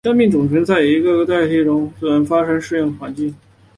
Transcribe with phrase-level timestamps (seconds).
[0.03, 3.35] 生命种群则在一代代个体的更替中经过自然选择发生进化以适应环境。